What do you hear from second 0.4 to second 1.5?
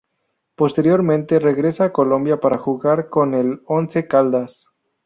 Posteriormente,